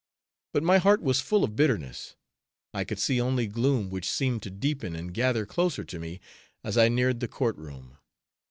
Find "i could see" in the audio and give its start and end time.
2.73-3.21